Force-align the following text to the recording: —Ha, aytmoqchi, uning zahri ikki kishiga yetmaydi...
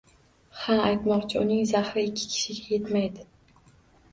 —Ha, 0.61 0.77
aytmoqchi, 0.85 1.37
uning 1.45 1.61
zahri 1.73 2.07
ikki 2.09 2.27
kishiga 2.33 2.67
yetmaydi... 2.79 3.29